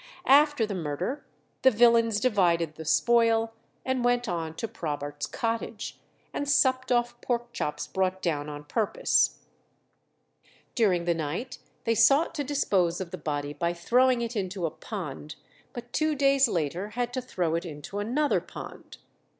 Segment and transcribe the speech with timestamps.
[0.25, 1.23] After the murder
[1.61, 3.53] the villains divided the spoil,
[3.85, 5.99] and went on to Probert's cottage,
[6.33, 9.41] and supped off pork chops brought down on purpose.
[10.73, 14.71] During the night they sought to dispose of the body by throwing it into a
[14.71, 15.35] pond,
[15.71, 18.97] but two days later had to throw it into another pond.